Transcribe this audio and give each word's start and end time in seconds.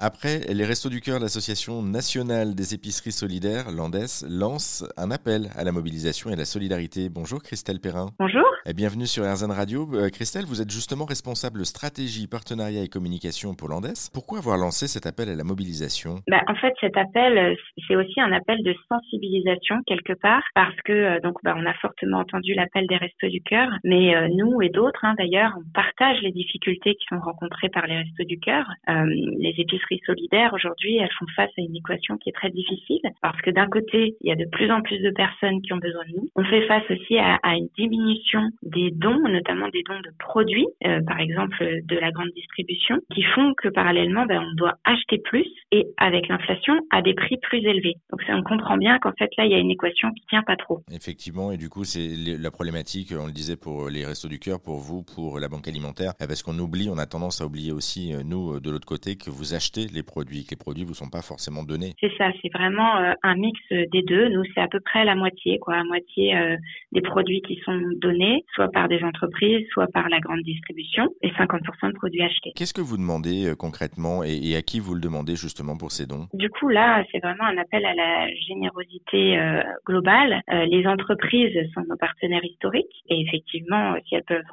Après, 0.00 0.40
les 0.52 0.64
Restos 0.64 0.90
du 0.90 1.00
Cœur, 1.00 1.20
l'association 1.20 1.80
nationale 1.80 2.56
des 2.56 2.74
épiceries 2.74 3.12
solidaires, 3.12 3.70
l'ANDES, 3.70 4.26
lance 4.28 4.84
un 4.96 5.12
appel 5.12 5.50
à 5.56 5.62
la 5.62 5.70
mobilisation 5.70 6.30
et 6.30 6.32
à 6.32 6.36
la 6.36 6.44
solidarité. 6.44 7.08
Bonjour 7.08 7.40
Christelle 7.40 7.78
Perrin. 7.78 8.10
Bonjour. 8.18 8.42
Et 8.66 8.74
bienvenue 8.74 9.06
sur 9.06 9.22
RZN 9.22 9.52
Radio. 9.52 9.86
Euh, 9.94 10.08
Christelle, 10.08 10.46
vous 10.46 10.60
êtes 10.60 10.70
justement 10.70 11.04
responsable 11.04 11.64
stratégie, 11.64 12.26
partenariat 12.26 12.82
et 12.82 12.88
communication 12.88 13.54
pour 13.54 13.68
l'ANDES. 13.68 14.10
Pourquoi 14.12 14.38
avoir 14.38 14.56
lancé 14.58 14.88
cet 14.88 15.06
appel 15.06 15.28
à 15.28 15.36
la 15.36 15.44
mobilisation? 15.44 16.16
Bah, 16.26 16.42
En 16.48 16.56
fait, 16.56 16.74
cet 16.80 16.96
appel, 16.96 17.38
euh, 17.38 17.54
c'est 17.86 17.94
aussi 17.94 18.20
un 18.20 18.32
appel 18.32 18.64
de 18.64 18.74
sensibilisation 18.88 19.76
quelque 19.86 20.14
part 20.14 20.42
parce 20.56 20.74
que 20.84 20.92
euh, 20.92 21.20
donc 21.20 21.38
bah, 21.44 21.54
on 21.56 21.66
a 21.66 21.74
fortement 21.74 22.18
entendu 22.18 22.54
l'appel 22.54 22.88
des 22.88 22.96
Restos 22.96 23.28
du 23.28 23.42
Cœur, 23.42 23.68
mais 23.84 24.28
nous 24.30 24.60
et 24.60 24.70
d'autres 24.70 25.04
hein, 25.04 25.14
d'ailleurs, 25.18 25.52
on 25.56 25.72
partage 25.72 26.20
les 26.22 26.32
difficultés 26.32 26.96
qui 26.96 27.04
sont 27.08 27.20
rencontrées 27.20 27.68
par 27.68 27.86
les 27.86 27.98
Restos 27.98 28.24
du 28.24 28.40
Cœur. 28.40 28.66
les 28.88 29.54
épiceries 29.58 29.83
solidaires, 30.06 30.52
aujourd'hui, 30.54 30.96
elles 30.96 31.12
font 31.18 31.26
face 31.36 31.50
à 31.58 31.62
une 31.62 31.76
équation 31.76 32.16
qui 32.18 32.30
est 32.30 32.32
très 32.32 32.50
difficile 32.50 33.00
parce 33.22 33.40
que 33.42 33.50
d'un 33.50 33.68
côté, 33.68 34.16
il 34.20 34.28
y 34.28 34.32
a 34.32 34.36
de 34.36 34.48
plus 34.50 34.70
en 34.70 34.82
plus 34.82 34.98
de 34.98 35.10
personnes 35.10 35.62
qui 35.62 35.72
ont 35.72 35.78
besoin 35.78 36.04
de 36.04 36.16
nous. 36.16 36.28
On 36.36 36.44
fait 36.44 36.66
face 36.66 36.84
aussi 36.90 37.18
à, 37.18 37.38
une 37.54 37.68
diminution 37.76 38.42
des 38.62 38.90
dons, 38.90 39.20
notamment 39.28 39.68
des 39.68 39.82
dons 39.82 40.00
de 40.00 40.10
produits, 40.18 40.66
euh, 40.86 41.00
par 41.06 41.20
exemple 41.20 41.80
de 41.84 41.96
la 41.96 42.10
grande 42.10 42.30
distribution, 42.34 42.98
qui 43.14 43.22
font 43.34 43.54
que 43.54 43.68
parallèlement, 43.68 44.26
ben, 44.26 44.42
on 44.42 44.54
doit 44.54 44.74
acheter 44.84 45.18
plus 45.18 45.46
et 45.72 45.86
avec 45.96 46.28
l'inflation 46.28 46.74
à 46.90 47.02
des 47.02 47.14
prix 47.14 47.36
plus 47.38 47.58
élevés. 47.58 47.94
Donc 48.10 48.22
ça, 48.22 48.34
on 48.36 48.42
comprend 48.42 48.76
bien 48.76 48.98
qu'en 48.98 49.12
fait 49.18 49.30
là, 49.36 49.46
il 49.46 49.52
y 49.52 49.54
a 49.54 49.58
une 49.58 49.70
équation 49.70 50.10
qui 50.12 50.24
tient 50.26 50.42
pas 50.42 50.56
trop. 50.56 50.80
Effectivement, 50.92 51.52
et 51.52 51.56
du 51.56 51.68
coup, 51.68 51.84
c'est 51.84 52.08
la 52.38 52.50
problématique, 52.50 53.12
on 53.18 53.26
le 53.26 53.32
disait 53.32 53.56
pour 53.56 53.88
les 53.88 54.04
restos 54.04 54.28
du 54.28 54.38
cœur, 54.38 54.60
pour 54.60 54.78
vous, 54.78 55.02
pour 55.02 55.38
la 55.38 55.48
banque 55.48 55.68
alimentaire, 55.68 56.12
parce 56.18 56.42
qu'on 56.42 56.58
oublie, 56.58 56.88
on 56.90 56.98
a 56.98 57.06
tendance 57.06 57.40
à 57.40 57.46
oublier 57.46 57.72
aussi, 57.72 58.12
euh, 58.14 58.22
nous, 58.24 58.60
de 58.60 58.70
l'autre 58.70 58.86
côté, 58.86 59.16
que 59.16 59.30
vous 59.30 59.54
achetez 59.54 59.73
les 59.76 60.02
produits, 60.02 60.44
que 60.44 60.50
les 60.50 60.56
produits 60.56 60.84
vous 60.84 60.94
sont 60.94 61.10
pas 61.10 61.22
forcément 61.22 61.62
donnés. 61.62 61.94
C'est 62.00 62.12
ça, 62.16 62.30
c'est 62.40 62.52
vraiment 62.52 62.96
euh, 62.96 63.12
un 63.22 63.34
mix 63.36 63.58
des 63.70 64.02
deux. 64.02 64.28
Nous, 64.28 64.42
c'est 64.54 64.60
à 64.60 64.68
peu 64.68 64.80
près 64.80 65.04
la 65.04 65.14
moitié, 65.14 65.58
quoi, 65.58 65.76
la 65.76 65.84
moitié 65.84 66.36
euh, 66.36 66.56
des 66.92 67.00
produits 67.00 67.42
qui 67.42 67.60
sont 67.64 67.80
donnés, 67.96 68.44
soit 68.54 68.70
par 68.70 68.88
des 68.88 69.02
entreprises, 69.02 69.66
soit 69.72 69.88
par 69.88 70.08
la 70.08 70.20
grande 70.20 70.42
distribution, 70.42 71.08
et 71.22 71.30
50% 71.30 71.88
de 71.88 71.94
produits 71.94 72.22
achetés. 72.22 72.52
Qu'est-ce 72.54 72.74
que 72.74 72.80
vous 72.80 72.96
demandez 72.96 73.46
euh, 73.46 73.54
concrètement 73.54 74.22
et, 74.24 74.54
à 74.56 74.62
qui 74.62 74.80
vous 74.80 74.94
le 74.94 75.00
demandez 75.00 75.36
justement 75.36 75.76
pour 75.76 75.90
ces 75.90 76.06
dons? 76.06 76.28
Du 76.32 76.48
coup, 76.50 76.68
là, 76.68 77.04
c'est 77.10 77.18
vraiment 77.18 77.44
un 77.44 77.58
appel 77.58 77.84
à 77.84 77.94
la 77.94 78.28
générosité 78.46 79.38
globale. 79.86 80.40
les 80.48 80.86
entreprises 80.86 81.56
sont 81.74 81.82
nos 81.88 81.96
partenaires 81.96 82.44
historiques, 82.44 83.02
et 83.08 83.20
effectivement, 83.20 83.96
si 84.06 84.14
elles 84.14 84.24
peuvent 84.24 84.44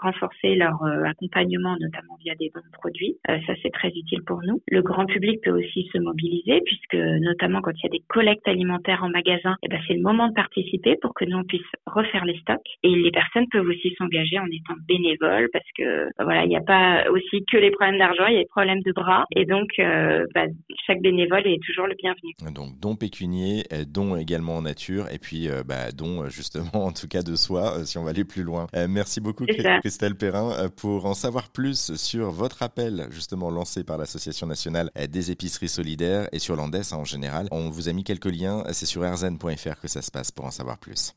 renforcer 0.00 0.54
leur 0.54 0.82
accompagnement, 1.06 1.76
notamment 1.80 2.16
via 2.20 2.34
des 2.36 2.50
dons 2.54 2.60
de 2.60 2.72
produits, 2.72 3.16
ça 3.26 3.54
c'est 3.62 3.72
très 3.72 3.88
utile 3.88 4.22
pour 4.24 4.40
nous. 4.42 4.59
Le 4.68 4.82
grand 4.82 5.06
public 5.06 5.40
peut 5.42 5.50
aussi 5.50 5.88
se 5.92 5.98
mobiliser 5.98 6.60
puisque 6.64 6.94
notamment 6.94 7.60
quand 7.60 7.72
il 7.72 7.82
y 7.82 7.86
a 7.86 7.90
des 7.90 8.02
collectes 8.08 8.46
alimentaires 8.46 9.02
en 9.02 9.08
magasin, 9.08 9.56
eh 9.62 9.68
ben 9.68 9.80
c'est 9.86 9.94
le 9.94 10.02
moment 10.02 10.28
de 10.28 10.34
participer 10.34 10.96
pour 11.00 11.14
que 11.14 11.24
nous 11.24 11.38
on 11.38 11.44
puisse 11.44 11.60
refaire 11.86 12.24
les 12.24 12.38
stocks. 12.40 12.58
Et 12.82 12.94
les 12.94 13.10
personnes 13.10 13.46
peuvent 13.50 13.66
aussi 13.66 13.94
s'engager 13.96 14.38
en 14.38 14.46
étant 14.46 14.74
bénévoles 14.88 15.48
parce 15.52 15.66
que 15.76 16.06
bah, 16.18 16.24
voilà, 16.24 16.44
il 16.44 16.48
n'y 16.48 16.56
a 16.56 16.62
pas 16.62 17.04
aussi 17.10 17.44
que 17.50 17.56
les 17.56 17.70
problèmes 17.70 17.98
d'argent, 17.98 18.26
il 18.28 18.34
y 18.34 18.36
a 18.36 18.40
des 18.40 18.46
problèmes 18.46 18.82
de 18.82 18.92
bras 18.92 19.24
et 19.34 19.44
donc 19.44 19.68
euh, 19.78 20.26
bah, 20.34 20.46
chaque 20.86 21.00
bénévole 21.00 21.46
est 21.46 21.62
toujours 21.64 21.86
le 21.86 21.94
bienvenu. 21.94 22.32
Donc 22.54 22.78
don 22.80 22.96
pécunier, 22.96 23.64
euh, 23.72 23.84
don 23.86 24.16
également 24.16 24.56
en 24.56 24.62
nature 24.62 25.06
et 25.12 25.18
puis 25.18 25.48
euh, 25.48 25.62
bah, 25.66 25.92
don 25.92 26.28
justement 26.28 26.70
en 26.86 26.92
tout 26.92 27.08
cas 27.08 27.22
de 27.22 27.34
soi 27.36 27.84
si 27.84 27.98
on 27.98 28.04
va 28.04 28.10
aller 28.10 28.24
plus 28.24 28.42
loin. 28.42 28.66
merci 28.88 29.20
beaucoup 29.20 29.44
Christelle 29.46 30.16
Perrin 30.16 30.68
pour 30.80 31.06
en 31.06 31.14
savoir 31.14 31.50
plus 31.52 31.94
sur 31.94 32.30
votre 32.30 32.62
appel 32.62 33.06
justement 33.10 33.50
lancé 33.50 33.84
par 33.84 33.98
l'association 33.98 34.46
nationale 34.50 34.90
des 35.08 35.30
épiceries 35.30 35.68
solidaires 35.68 36.28
et 36.32 36.38
sur 36.38 36.56
l'Andes 36.56 36.82
en 36.92 37.04
général. 37.04 37.48
On 37.50 37.70
vous 37.70 37.88
a 37.88 37.92
mis 37.92 38.04
quelques 38.04 38.26
liens, 38.26 38.62
c'est 38.72 38.86
sur 38.86 39.02
rzn.fr 39.02 39.80
que 39.80 39.88
ça 39.88 40.02
se 40.02 40.10
passe 40.10 40.30
pour 40.30 40.44
en 40.44 40.50
savoir 40.50 40.76
plus. 40.76 41.08